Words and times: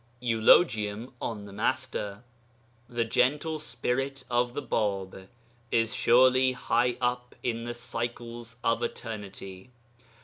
EULOGIUM 0.23 1.13
ON 1.21 1.43
THE 1.45 1.53
MASTER 1.53 2.23
The 2.89 3.05
gentle 3.05 3.59
spirit 3.59 4.23
of 4.31 4.55
the 4.55 4.63
Bāb 4.63 5.27
is 5.69 5.93
surely 5.93 6.53
high 6.53 6.97
up 6.99 7.35
in 7.43 7.65
the 7.65 7.75
cycles 7.75 8.55
of 8.63 8.81
eternity. 8.81 9.69